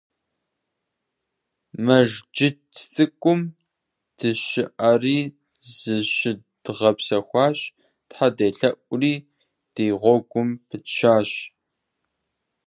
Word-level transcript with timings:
Мэжджыт 1.85 2.59
цӀыкӀум 2.93 3.41
дыщӀыхьэри 4.17 5.19
зыщыдгъэпсэхуащ, 5.77 7.57
Тхьэ 8.09 8.27
делъэӏури 8.37 9.13
ди 9.73 9.85
гъуэгум 10.01 10.49
пытщащ. 10.67 11.29